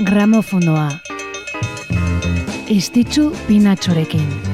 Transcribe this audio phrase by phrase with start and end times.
[0.00, 0.88] Gramofonoa.
[2.66, 4.51] Estitzu pinatxorekin.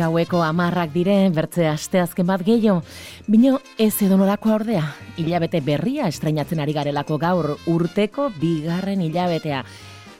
[0.00, 2.80] Gaueko amarrak dire, bertze asteazken bat gehiago.
[3.28, 4.82] Bino, ez edo norako ordea,
[5.20, 9.62] hilabete berria estreinatzen ari garelako gaur urteko bigarren hilabetea.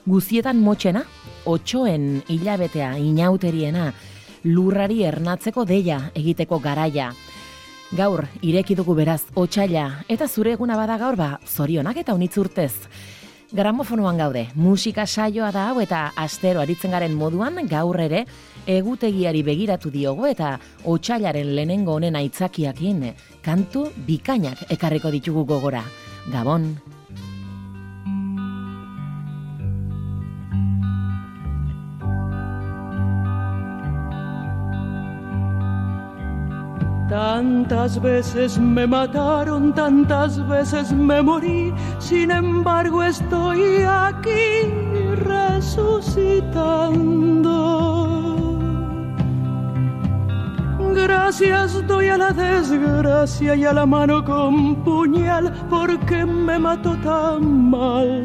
[0.06, 1.04] Guzietan motxena,
[1.48, 3.90] otxoen hilabetea, inauteriena,
[4.44, 7.10] lurrari ernatzeko deia egiteko garaia.
[7.96, 12.74] Gaur, ireki dugu beraz, otxaila, eta zure eguna bada gaur ba, zorionak eta unitzurtez.
[13.50, 18.20] Gramofonoan gaude, musika saioa da hau eta astero aritzen garen moduan gaur ere
[18.70, 20.52] egutegiari begiratu diogo eta
[20.94, 23.02] otxailaren lehenengo honen aitzakiakin
[23.42, 25.82] kantu bikainak ekarriko ditugu gogora.
[26.30, 26.70] Gabon!
[37.40, 44.68] Tantas veces me mataron, tantas veces me morí, sin embargo estoy aquí
[45.24, 46.18] resucitando.
[50.94, 57.70] Gracias doy a la desgracia y a la mano con puñal porque me mató tan
[57.70, 58.22] mal.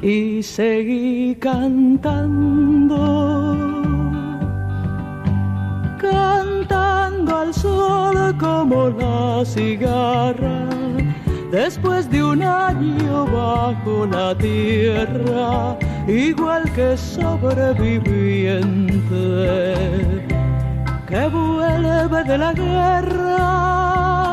[0.00, 3.10] Y seguí cantando
[7.40, 10.68] al sol como la cigarra.
[11.50, 19.74] Después de un año bajo la tierra, igual que sobreviviente
[21.08, 24.29] que vuelve de la guerra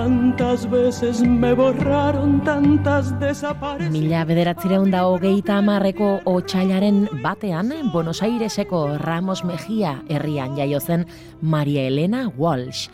[0.00, 3.92] tantas veces me borraron tantas desaparecen.
[3.92, 11.04] Mila bederatzireun da hogeita amarreko otxailaren batean Buenos Aireseko Ramos Mejia herrian jaio zen
[11.42, 12.88] Maria Elena Walsh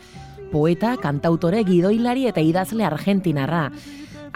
[0.51, 3.69] poeta, kantautore, gidoilari eta idazle argentinarra.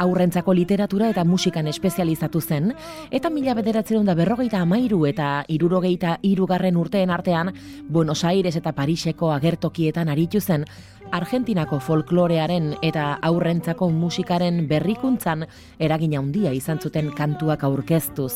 [0.02, 2.72] Aurrentzako literatura eta musikan espezializatu zen,
[3.12, 7.54] eta mila bederatzen da berrogeita amairu eta irurogeita irugarren urteen artean,
[7.88, 10.66] Buenos Aires eta Pariseko agertokietan aritu zen,
[11.12, 15.46] Argentinako folklorearen eta aurrentzako musikaren berrikuntzan
[15.80, 18.34] eragina handia izan zuten kantuak aurkeztuz.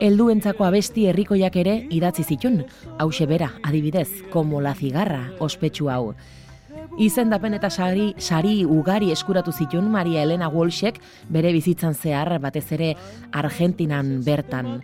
[0.00, 2.60] Helduentzako abesti herrikoiak ere idatzi zitun,
[2.98, 6.14] hause bera, adibidez, como la cigarra, ospetsu hau.
[7.00, 11.00] Izendapen eta sari, sari ugari eskuratu zitun Maria Elena Walshek
[11.32, 12.94] bere bizitzan zehar batez ere
[13.32, 14.82] Argentinan bertan.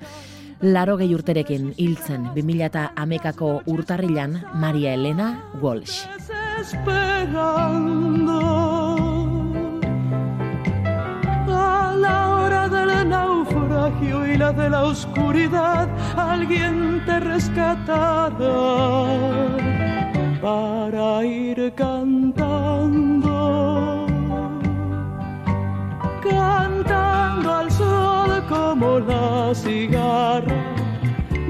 [0.63, 6.07] Laro gehi urterekin hiltzen 2000 eta amekako urtarrilan Maria Elena Walsh.
[6.65, 6.69] A
[11.99, 18.37] la hora del naufragio y la de la oscuridad, alguien te rescatará
[20.41, 23.37] para ir cantando.
[26.23, 30.63] Cantando al sol como la cigarra,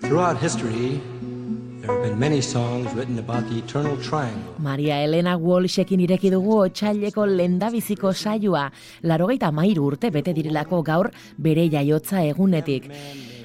[0.00, 1.02] Throughout history,
[4.58, 8.70] Maria Elena Walshekin ireki dugu otxaileko lendabiziko saioa,
[9.02, 12.88] larogeita mairu urte bete direlako gaur bere jaiotza egunetik.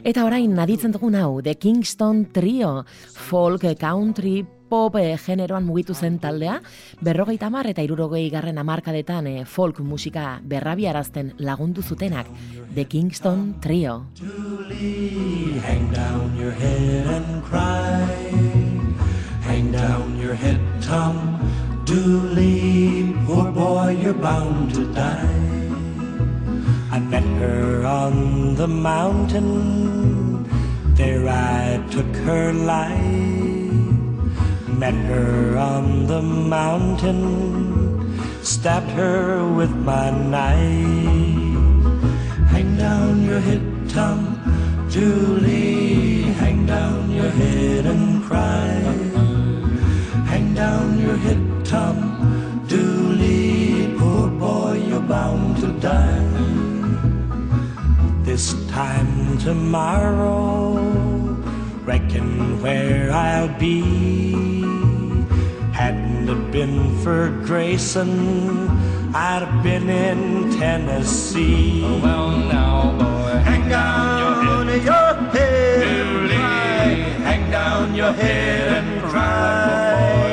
[0.03, 2.85] Eta orain naditzen dugun hau, The Kingston Trio,
[3.27, 6.59] folk, country, pop eh, generoan mugitu zen taldea,
[7.01, 12.29] berrogeita mar eta irurogei garren amarkadetan eh, folk musika berrabiarazten lagundu zutenak,
[12.75, 14.05] The Kingston Trio.
[20.29, 21.15] Your head, Tom.
[21.85, 25.39] Dooley Poor boy, you're bound to die.
[26.91, 30.45] I met her on the mountain.
[30.93, 33.89] There I took her life.
[34.83, 37.23] Met her on the mountain.
[38.43, 41.89] Stabbed her with my knife.
[42.53, 44.19] Hang down your head, Tom.
[44.93, 45.58] Julie,
[58.79, 60.71] time tomorrow,
[61.83, 63.81] reckon where I'll be.
[65.73, 68.13] Hadn't it been for Grayson,
[69.13, 71.83] I'd have been in Tennessee.
[71.83, 76.35] Oh, well, now, boy, hang down your head, your head Dooley.
[77.27, 80.28] hang down your head and cry.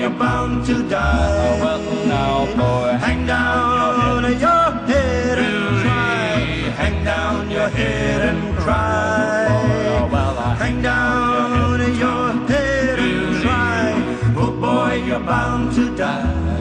[0.00, 1.58] You're bound to die.
[1.60, 4.38] Oh, well, now, boy, Hang down your
[4.88, 6.36] head and cry.
[6.80, 9.46] Hang down your head and cry.
[9.50, 13.92] Oh, well, Hang down your head and cry.
[14.36, 16.60] Oh boy, you're bound to die.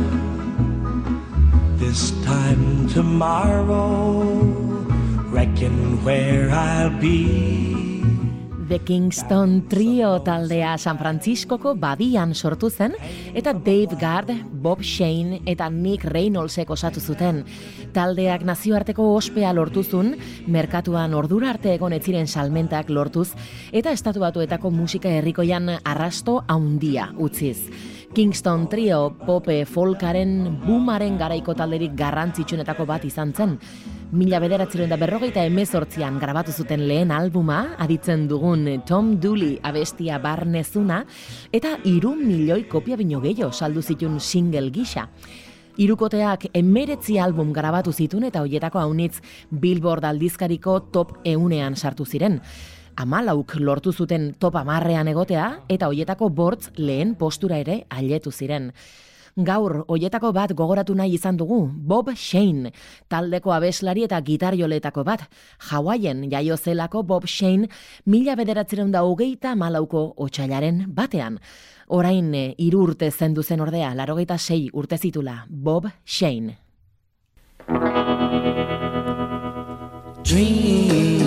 [1.77, 4.33] This time tomorrow,
[5.31, 7.88] reckon where I'll be.
[8.69, 12.93] The Kingston Trio taldea San Franciscoko badian sortu zen,
[13.33, 14.29] eta Dave Gard,
[14.61, 17.41] Bob Shane eta Nick Reynoldsek osatu zuten.
[17.95, 20.13] Taldeak nazioarteko ospea lortuzun,
[20.45, 23.31] merkatuan ordura arte egon ez ziren salmentak lortuz,
[23.71, 27.71] eta estatu batuetako musika herrikoian arrasto haundia utziz.
[28.13, 33.57] Kingston Trio pope folkaren boomaren garaiko talderik garrantzitsuenetako bat izan zen.
[34.09, 41.03] Mila bederatzeroen da berrogeita emezortzian grabatu zuten lehen albuma, aditzen dugun Tom Dooley abestia barnezuna,
[41.53, 45.03] eta iru milioi kopia bino gehiago saldu zitun single gisa.
[45.77, 49.21] Irukoteak emeretzi album grabatu zitun eta hoietako haunitz
[49.51, 52.39] Billboard aldizkariko top eunean sartu ziren.
[52.97, 58.71] Amalauk lortu zuten top amarrean egotea eta hoietako bortz lehen postura ere ailetu ziren.
[59.45, 62.71] Gaur, hoietako bat gogoratu nahi izan dugu, Bob Shane,
[63.07, 65.25] taldeko abeslari eta gitarioletako bat.
[65.69, 67.69] Hawaiian jaio zelako Bob Shane
[68.05, 71.39] mila bederatzeron da hogeita malauko otxailaren batean.
[71.87, 76.57] Orain eh, hiru urte zendu zen ordea, larogeita sei urte zitula, Bob Shane.
[80.23, 81.18] Dream,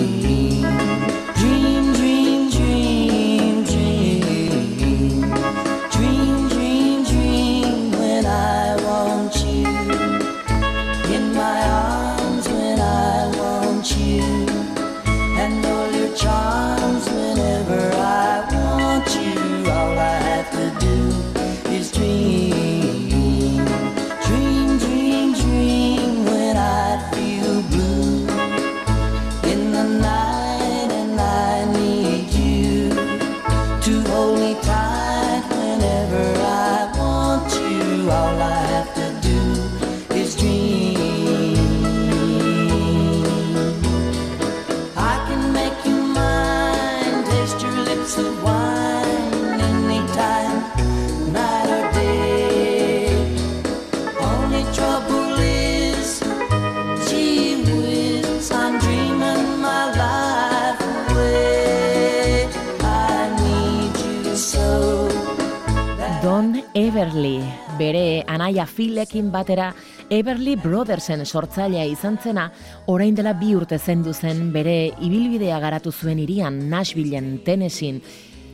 [67.03, 67.43] Everly,
[67.75, 69.73] bere anaia Philekin batera
[70.09, 72.45] Everly Brothersen sortzailea izan zena,
[72.87, 77.99] orain dela bi urte zendu zen bere ibilbidea garatu zuen irian Nashvilleen, Tennessee,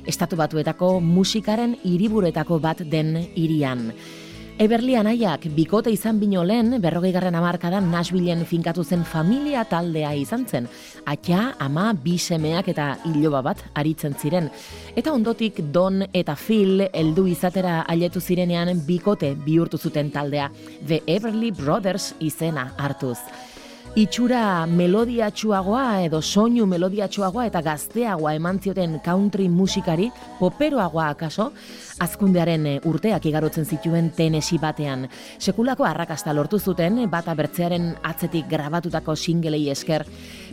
[0.10, 3.92] estatu batuetako musikaren hiriburuetako bat den irian.
[4.60, 10.44] Everly anaiak bikote izan bino lehen, berrogei garren amarkadan Nashvilleen finkatu zen familia taldea izan
[10.52, 10.66] zen.
[11.08, 14.50] Atxa, ama, bi semeak eta iloba bat aritzen ziren.
[15.00, 20.52] Eta ondotik Don eta Phil heldu izatera ailetu zirenean bikote bihurtu zuten taldea.
[20.86, 23.22] The Everly Brothers izena hartuz.
[23.98, 31.48] Itxura melodiatsuagoa edo soinu melodiatsuagoa eta gazteagoa eman zioten country musikari, poperoagoa akaso,
[32.00, 35.08] azkundearen eh, urteak igarotzen zituen tenesi batean.
[35.40, 40.06] Sekulako arrakasta lortu zuten, bata bertzearen atzetik grabatutako singelei esker.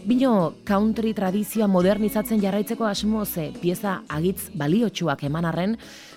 [0.07, 5.77] Bino country tradizioa modernizatzen jarraitzeko asmoz eh, pieza agitz baliotsuak eman arren,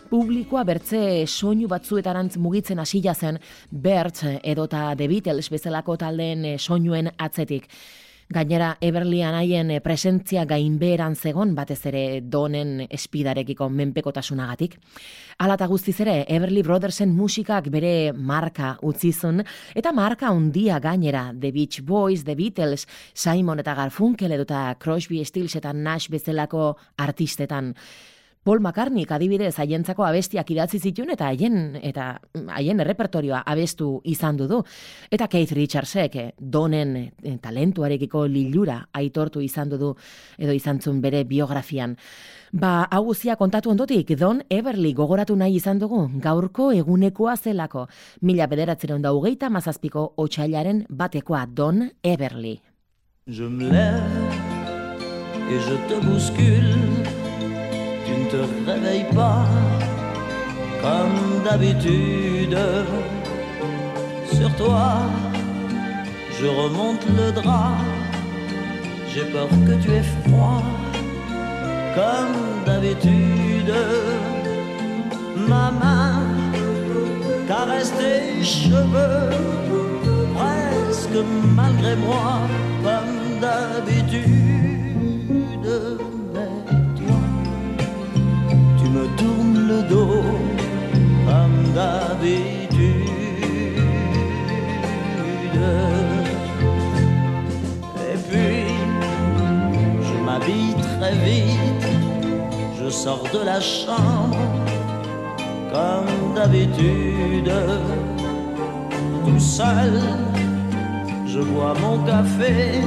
[0.09, 0.99] publikoa bertze
[1.29, 3.37] soinu batzuetarantz mugitzen hasila zen
[3.69, 7.69] Bert edota The Beatles bezalako taldeen eh, soinuen atzetik.
[8.29, 14.75] Gainera, Everly anaien eh, presentzia gainbeheran zegon batez ere donen espidarekiko menpekotasunagatik.
[15.39, 19.43] Hala eta guztiz ere, Everly Brothersen musikak bere marka utzizun,
[19.77, 25.57] eta marka handia gainera, The Beach Boys, The Beatles, Simon eta Garfunkel edota Crosby, Stills
[25.61, 27.75] eta Nash bezalako artistetan.
[28.43, 32.05] Paul McCartney adibidez haientzako abestiak idatzi zituen eta haien eta
[32.55, 34.61] haien errepertorioa abestu izan du du.
[35.11, 39.91] Eta Keith Richardsek eh, donen eh, talentuarekiko lilura aitortu izan du du
[40.37, 41.97] edo izantzun bere biografian.
[42.53, 47.87] Ba, hau guztia kontatu ondotik, Don Everly gogoratu nahi izan dugu, gaurko egunekoa zelako.
[48.21, 52.61] Mila bederatzen da hogeita mazazpiko otxailaren batekoa Don Everly.
[53.27, 54.49] Je me lève
[55.51, 57.18] et je te bouscule.
[58.09, 59.45] Tu ne te réveilles pas
[60.81, 62.57] comme d'habitude.
[64.33, 65.01] Sur toi,
[66.39, 67.77] je remonte le drap.
[69.13, 70.63] J'ai peur que tu aies froid
[71.95, 73.73] comme d'habitude.
[75.47, 76.21] Ma main
[77.47, 79.29] caresse tes cheveux
[80.35, 81.19] presque
[81.55, 82.39] malgré moi
[82.83, 84.29] comme d'habitude.
[103.33, 104.37] De la chambre
[105.71, 107.51] comme d'habitude.
[109.25, 109.93] Tout seul,
[111.27, 112.81] je bois mon café,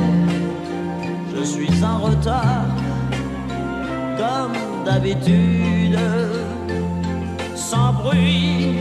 [1.35, 2.67] je suis en retard
[4.19, 5.99] comme d'habitude.
[7.55, 8.79] Sans bruit,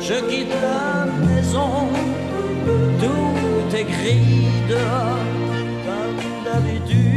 [0.00, 1.88] je quitte la maison,
[3.00, 5.24] tout est dehors
[5.86, 7.07] comme d'habitude.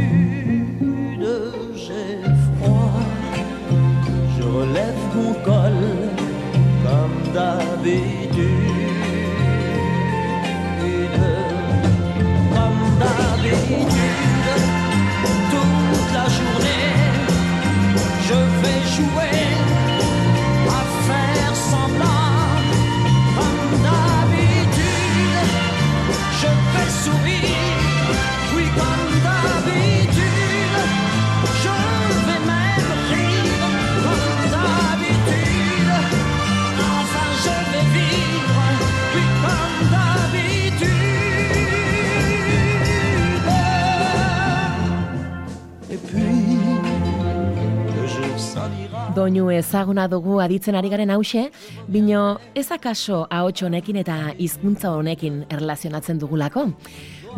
[7.32, 8.46] D'habitude.
[12.54, 14.00] Comme d'habitude,
[15.50, 16.61] toute la journée,
[49.22, 51.44] Doinu ezaguna dugu aditzen ari garen hause,
[51.86, 56.64] bino ez akaso ahots honekin eta hizkuntza honekin erlazionatzen dugulako.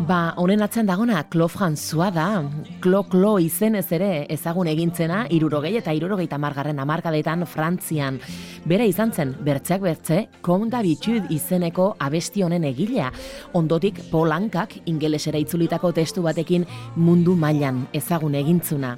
[0.07, 2.41] Ba, honen atzen dagona, Klo François da.
[2.81, 8.17] Klo Klo izenez ere ezagun egintzena, irurogei eta irurogeita margarren amarkadetan Frantzian.
[8.65, 13.11] Bera izan zen, bertzeak bertze, Comme d'habitude izeneko abesti honen egilea.
[13.53, 16.65] Ondotik, Polankak ingelesera itzulitako testu batekin
[16.95, 18.97] mundu mailan ezagun egintzuna.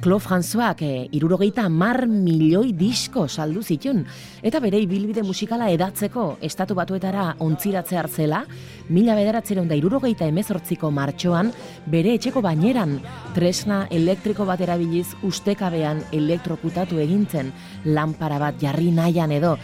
[0.00, 4.06] Klo Françoak e, irurogeita mar milioi disko saldu zitun.
[4.40, 8.40] Eta bere ibilbide musikala edatzeko estatu batuetara ontsiratze hartzela,
[8.88, 11.52] mila bederatzeron da irurogeita emezortziko martxoan,
[11.92, 12.96] bere etxeko baineran,
[13.36, 17.52] tresna elektriko bat erabiliz ustekabean elektrokutatu egintzen,
[17.84, 19.58] lanpara bat jarri nahian edo,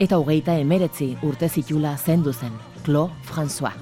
[0.00, 3.76] eta hogeita emeretzi urte zitula zendu zen, Klo François.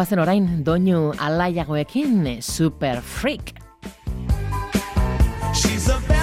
[0.00, 3.52] Eta guazen orain, doinu alaiagoekin, super freak.
[5.52, 6.19] She's a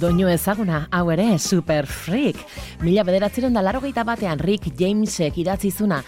[0.00, 2.38] doinu ezaguna, hau ere, super freak.
[2.80, 6.02] Mila bederatzeron da laro batean Rick Jamesek idatzizuna,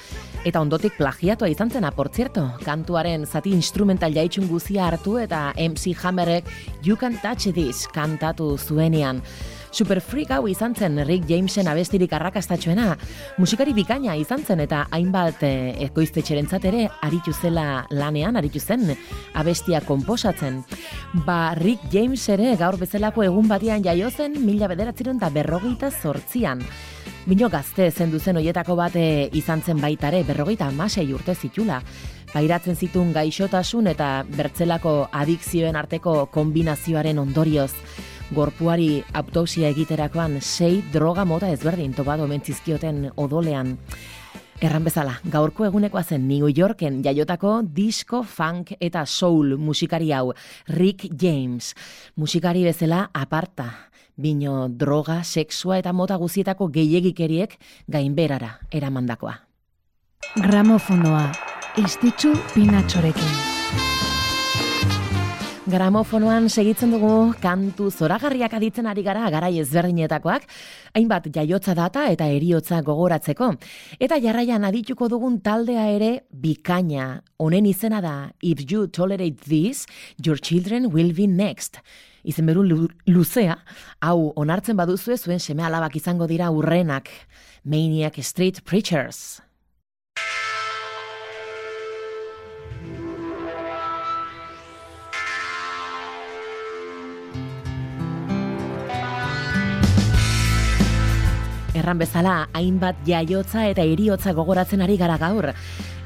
[0.44, 6.44] eta ondotik plagiatua izan zena, portzierto, kantuaren zati instrumental jaitxun guzia hartu eta MC Hammerek
[6.82, 9.20] You Can Touch This kantatu zuenean.
[9.72, 12.90] Super freak hau izan zen Rick Jamesen abestirik arrakastatxoena,
[13.40, 18.92] musikari bikaina izan zen eta hainbat eh, ekoiztetxerentzat ere aritu zela lanean, aritu zen
[19.32, 20.60] abestia konposatzen.
[21.24, 26.60] Ba, Rick James ere gaur bezalako egun batian jaio zen mila bederatziron da berrogeita zortzian.
[27.24, 31.80] Bino gazte zen duzen hoietako bate izan zen baitare berrogeita amasei urte zitula.
[32.32, 37.72] Pairatzen zitun gaixotasun eta bertzelako adikzioen arteko kombinazioaren ondorioz.
[38.32, 43.74] Gorpuari autopsia egiterakoan sei droga mota ezberdin topado mentzizkioten odolean.
[44.62, 50.32] Erran bezala, gaurko egunekoa zen New Yorken jaiotako disco, funk eta soul musikari hau,
[50.68, 51.74] Rick James.
[52.16, 53.68] Musikari bezala aparta,
[54.16, 59.34] bino droga, sexua eta mota guzietako gehiegikeriek gainberara eramandakoa.
[60.38, 61.26] Gramofonoa,
[61.82, 64.11] istitzu pinatxorekin.
[65.72, 70.42] Gramofonoan segitzen dugu kantu zoragarriak aditzen ari gara garai ezberdinetakoak,
[70.92, 73.48] hainbat jaiotza data eta eriotza gogoratzeko.
[73.96, 77.22] Eta jarraian adituko dugun taldea ere bikaina.
[77.40, 79.86] Honen izena da, If you tolerate this,
[80.22, 81.80] your children will be next.
[82.22, 82.66] Izen beru
[83.08, 83.56] luzea,
[84.04, 87.08] hau onartzen baduzue zuen seme alabak izango dira urrenak.
[87.64, 89.40] Maniac Street Preachers.
[101.82, 105.48] Erran bezala, hainbat jaiotza eta eriotza gogoratzen ari gara gaur.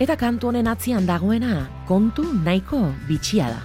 [0.01, 3.61] Eta kantu honen atzian dagoena, kontu nahiko bitxia da.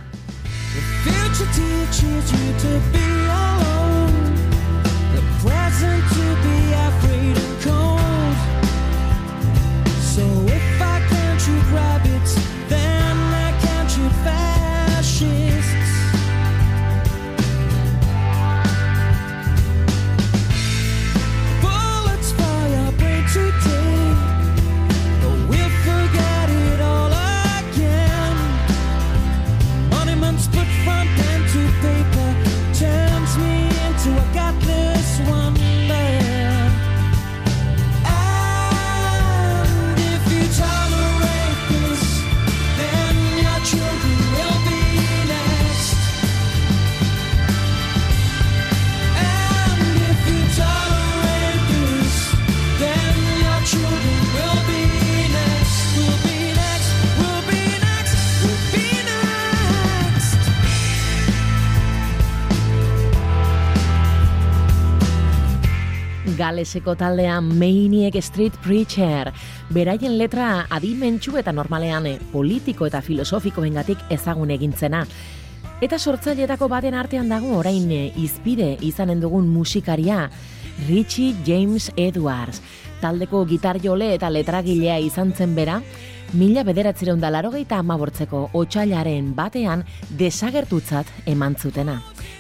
[66.52, 69.32] Galeseko taldea Maniac Street Preacher.
[69.72, 75.06] Beraien letra adimentsu eta normalean eh, politiko eta filosofikoengatik ezagun egintzena.
[75.80, 80.26] Eta sortzaileetako baten artean dago orain eh, izpide izanen dugun musikaria,
[80.90, 82.60] Richie James Edwards.
[83.00, 85.80] Taldeko gitar jole eta letragilea izan zen bera,
[86.34, 89.84] mila bederatzeron da larogeita amabortzeko otxailaren batean
[90.18, 91.98] desagertutzat eman zutena.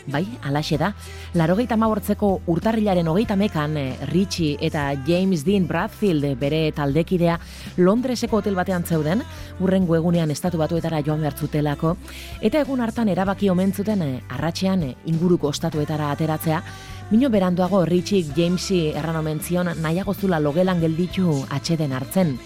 [0.08, 0.94] Bai, alaxe da,
[1.38, 7.38] larogeita amabortzeko urtarrilaren hogeita mekan eh, Richie eta James Dean Bradfield eh, bere taldekidea
[7.78, 9.22] Londreseko hotel batean zeuden,
[9.60, 11.96] urrengo egunean estatu batuetara joan behar zutelako,
[12.42, 16.64] eta egun hartan erabaki omen zuten eh, arratxean inguruko ostatuetara ateratzea,
[17.12, 22.38] Mino beranduago Richie Jamesi erran omen zion nahiago zula logelan gelditu atxeden hartzen.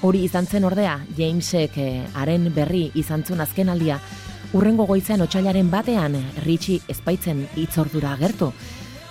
[0.00, 3.98] Hori izan zen ordea, Jamesek eh, haren berri izan zuen azken aldia,
[4.56, 8.48] urrengo goizean otxailaren batean Richie espaitzen itzordura agertu.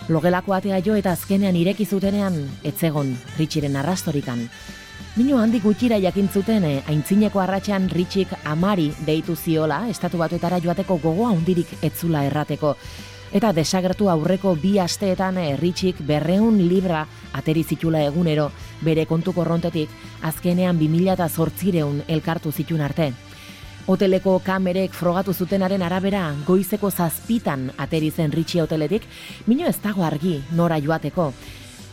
[0.10, 4.42] Logelako atea jo eta azkenean ireki zutenean etzegon Richiren arrastorikan.
[5.14, 10.98] Mino handik gutxira jakin zuten eh, aintzineko arratsean Richik amari deitu ziola estatu batuetara joateko
[11.06, 12.74] gogoa hundirik etzula errateko.
[13.30, 17.04] Eta desagertu aurreko bi asteetan eh, Richik berreun libra
[17.38, 18.48] ateri zitula egunero
[18.82, 19.90] bere kontu korrontetik
[20.26, 23.12] azkenean 2000 eta zortzireun elkartu zitun arte.
[23.90, 29.06] Hoteleko kamerek frogatu zutenaren arabera goizeko zazpitan ateri zen Richie hoteletik,
[29.46, 31.32] mino ez dago argi nora joateko.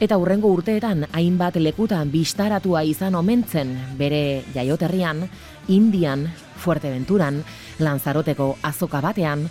[0.01, 5.25] Eta hurrengo urteetan hainbat lekutan bistaratua izan omentzen bere jaioterrian,
[5.69, 7.43] Indian, Fuerteventuran,
[7.79, 9.49] Lanzaroteko azoka batean,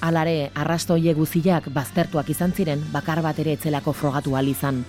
[0.00, 4.84] alare arrastoie guziak baztertuak izan ziren bakar bat ere etzelako frogatu ahal izan.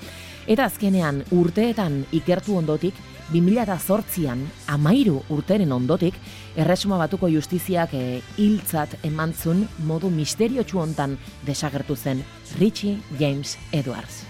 [0.50, 2.96] Eta azkenean urteetan ikertu ondotik,
[3.30, 4.42] 2008an,
[4.74, 6.18] amairu urteren ondotik,
[6.58, 12.26] erresuma batuko justiziak e, hiltzat emantzun modu misteriotsu hontan desagertu zen
[12.58, 14.29] Richie James Edwards.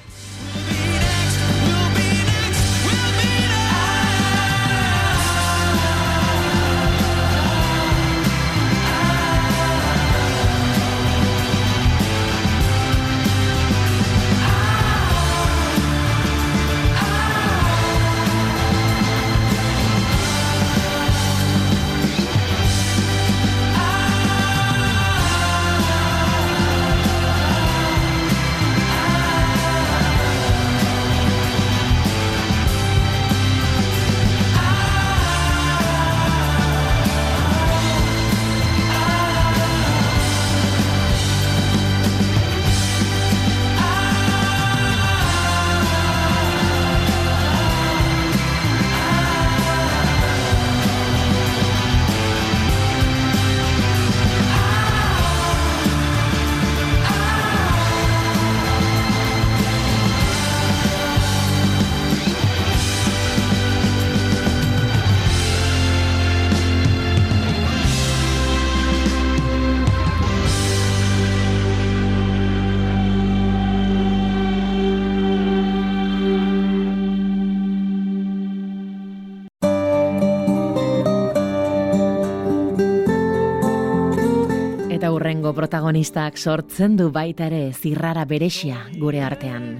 [85.39, 89.79] Hurrengo protagonistak sortzen du baita ere zirrara beresia gure artean.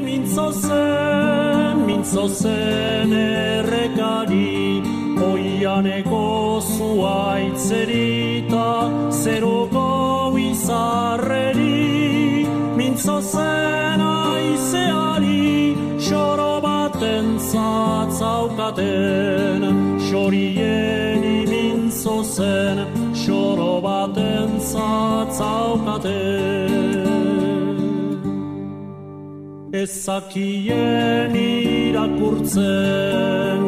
[0.00, 4.80] Mintzo zen, mintzo zen errekari
[5.26, 8.70] Oianeko zuaitzerita
[9.12, 12.46] Zeruko izarreri
[12.78, 19.23] Mintzo zen aizeari Xoro baten zatzaukaten
[24.74, 26.72] baten zatzaukaten
[29.72, 31.34] Ezakien
[31.90, 32.52] irakurtzen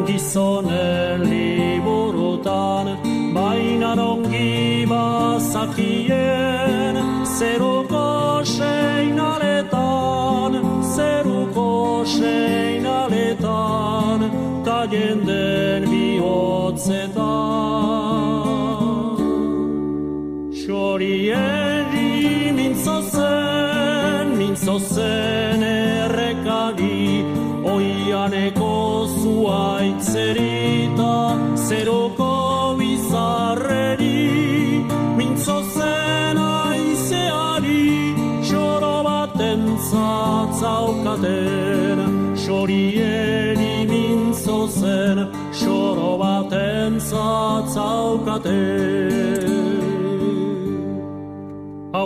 [0.07, 2.87] gizonen liburutan
[3.33, 6.15] Baina ongi bazakien
[7.37, 9.71] zeruko seinaletan
[10.95, 13.41] Zeruko seinaletan
[14.65, 17.16] ta jenden bihotzetan
[24.79, 27.25] zen, errekari
[27.67, 31.15] Oianeko zuaitzerita
[31.67, 32.31] Zeruko
[32.79, 34.23] bizarreri
[35.17, 38.13] Mintzo zen aizeari
[38.47, 41.97] Xoro baten zatzaukaten
[42.45, 45.17] Xorieri mintzo zen
[45.51, 49.56] Xoro baten zatzaukaten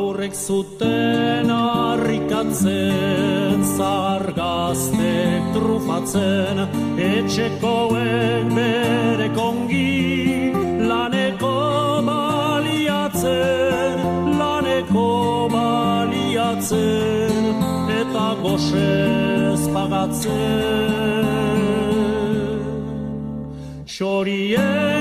[0.02, 2.70] Aurrek zuten harrikatzen,
[3.78, 6.62] zargaztek trufatzen,
[7.06, 10.54] etxekoen bere kongi,
[10.90, 11.52] laneko
[12.08, 13.96] baliatzen,
[14.42, 15.06] laneko
[15.54, 17.44] baliatzen,
[18.00, 20.90] eta goxez pagatzen.
[23.86, 25.01] Xorieri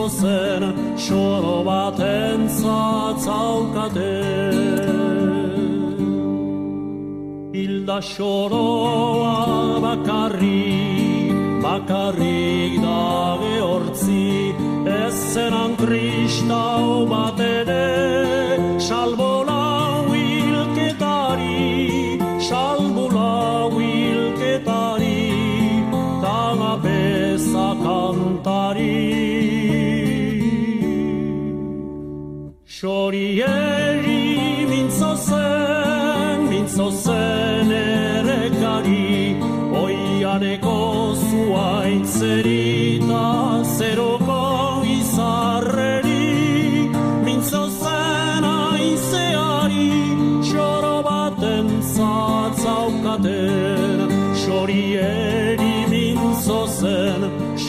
[0.00, 0.62] mintzo zen,
[0.96, 4.00] xoro baten zatzaukaten.
[7.52, 14.54] Hilda xoroa bakarrik, bakarrik da gehortzi,
[14.86, 19.49] ez zenan kristau bat ere, salbo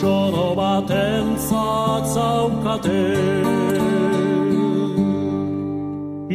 [0.01, 3.03] txoro baten zatzaukate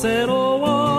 [0.00, 0.97] zeroan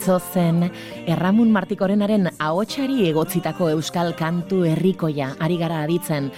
[0.00, 0.62] mintzo zen,
[1.04, 6.30] Erramun Martikorenaren ahotsari egotzitako euskal kantu herrikoia ari gara aditzen.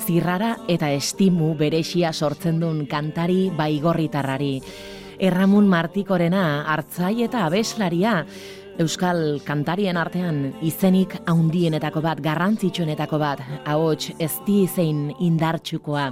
[0.00, 4.62] Zirrara eta estimu beresia sortzen duen kantari baigorritarrari.
[5.20, 8.24] Erramun Martikorena hartzai eta abeslaria,
[8.80, 16.06] Euskal kantarien artean izenik haundienetako bat, garrantzitsuenetako bat, ahots ezti zein indartsukoa.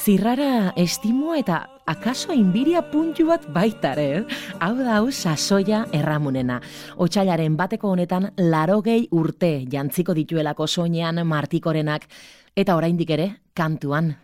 [0.00, 4.22] Zirrara estimua eta akaso inbiria puntu bat baitare,
[4.56, 6.56] hau da hau sasoia erramunena.
[6.96, 12.08] Otsailaren bateko honetan larogei urte jantziko dituelako soinean martikorenak,
[12.56, 14.14] eta oraindik ere kantuan.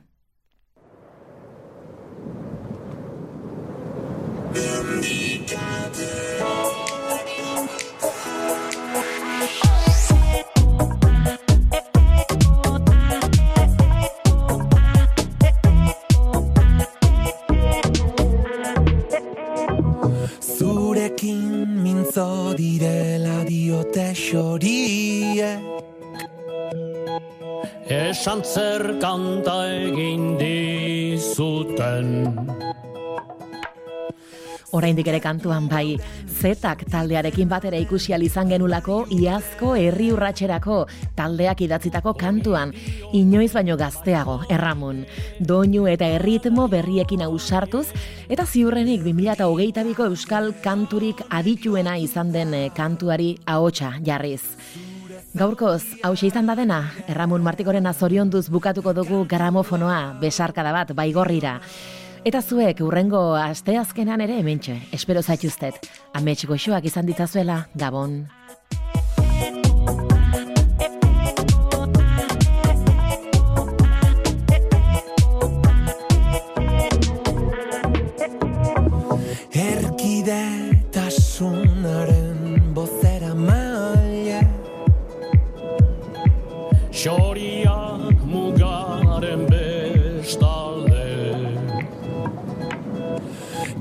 [22.16, 25.61] Mintzo direla diote xorie
[27.92, 32.09] Esan zer kanta egin dizuten
[34.74, 42.14] Oraindik ere kantuan bai, zetak taldearekin batera ikusi izan genulako iazko herri urratxerako taldeak idatzitako
[42.14, 42.72] kantuan,
[43.12, 45.05] inoiz baino gazteago, erramun.
[45.38, 47.87] Doinu eta erritmo berriekin ausartuz,
[48.29, 54.42] eta ziurrenik 2008ko euskal kanturik adituena izan den eh, kantuari ahotsa jarriz.
[55.37, 61.61] Gaurkoz, hause izan da dena, Erramun Martikoren azorionduz bukatuko dugu gramofonoa, besarkada bat, baigorrira.
[62.27, 65.87] Eta zuek urrengo asteazkenan ere hementxe, espero zaituztet.
[66.19, 68.25] Amets goxoak izan ditzazuela, Gabon.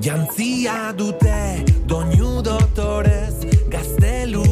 [0.05, 3.41] Jantzia dute doinu dotorez
[3.73, 4.43] gaztelu